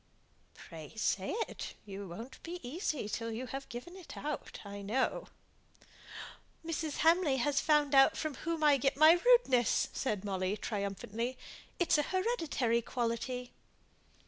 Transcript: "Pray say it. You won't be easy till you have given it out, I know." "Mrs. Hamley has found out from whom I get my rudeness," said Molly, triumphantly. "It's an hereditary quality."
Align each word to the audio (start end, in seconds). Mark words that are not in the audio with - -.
"Pray 0.55 0.93
say 0.95 1.29
it. 1.47 1.75
You 1.85 2.07
won't 2.07 2.41
be 2.41 2.59
easy 2.67 3.07
till 3.07 3.29
you 3.31 3.45
have 3.45 3.69
given 3.69 3.95
it 3.95 4.17
out, 4.17 4.59
I 4.65 4.81
know." 4.81 5.27
"Mrs. 6.65 6.97
Hamley 7.05 7.37
has 7.37 7.61
found 7.61 7.93
out 7.93 8.17
from 8.17 8.33
whom 8.33 8.63
I 8.63 8.77
get 8.77 8.97
my 8.97 9.19
rudeness," 9.23 9.89
said 9.93 10.25
Molly, 10.25 10.57
triumphantly. 10.57 11.37
"It's 11.77 11.99
an 11.99 12.05
hereditary 12.05 12.81
quality." 12.81 13.53